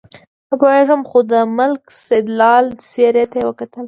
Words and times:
نه 0.49 0.55
پوهېږم 0.61 1.01
خو 1.09 1.19
د 1.31 1.33
ملک 1.57 1.81
سیدلال 2.05 2.65
څېرې 2.89 3.25
ته 3.31 3.37
چې 3.41 3.45
وکتل. 3.47 3.79